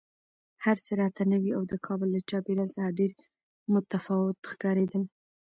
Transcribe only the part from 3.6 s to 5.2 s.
متفاوت ښکارېدل